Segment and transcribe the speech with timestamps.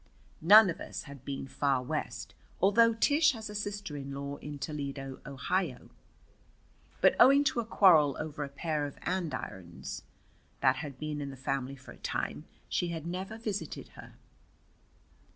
[0.41, 4.57] None of us had been far West, although Tish has a sister in law in,
[4.57, 5.91] Toledo, Ohio.
[7.01, 10.01] But owing to a quarrel over a pair of andirons
[10.59, 14.15] that had been in the family for a time, she had never visited her.